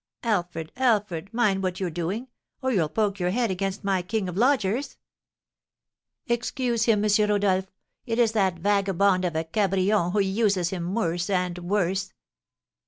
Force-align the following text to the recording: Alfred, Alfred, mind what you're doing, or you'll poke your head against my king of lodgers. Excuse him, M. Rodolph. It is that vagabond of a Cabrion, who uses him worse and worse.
Alfred, 0.23 0.71
Alfred, 0.77 1.31
mind 1.31 1.61
what 1.61 1.79
you're 1.79 1.91
doing, 1.91 2.27
or 2.63 2.71
you'll 2.71 2.89
poke 2.89 3.19
your 3.19 3.29
head 3.29 3.51
against 3.51 3.83
my 3.83 4.01
king 4.01 4.27
of 4.27 4.35
lodgers. 4.35 4.97
Excuse 6.25 6.85
him, 6.85 7.05
M. 7.05 7.29
Rodolph. 7.29 7.67
It 8.07 8.17
is 8.17 8.31
that 8.31 8.57
vagabond 8.57 9.25
of 9.25 9.35
a 9.35 9.43
Cabrion, 9.43 10.11
who 10.13 10.19
uses 10.19 10.71
him 10.71 10.95
worse 10.95 11.29
and 11.29 11.55
worse. 11.59 12.13